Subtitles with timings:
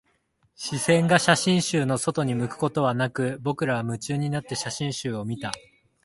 [0.55, 5.51] 視線が写真集の外に向くことはなく、僕らは夢中になって写真集を見た